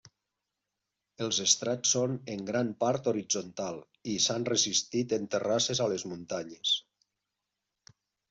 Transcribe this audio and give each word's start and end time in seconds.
Els 1.25 1.39
estrats 1.43 1.91
són 1.95 2.15
en 2.35 2.39
gran 2.47 2.71
part 2.83 3.09
horitzontal, 3.11 3.77
i 4.15 4.17
s'han 4.25 4.49
resistit 4.51 5.15
en 5.19 5.29
terrasses 5.35 5.83
a 5.85 5.89
les 5.95 6.07
muntanyes. 6.15 6.73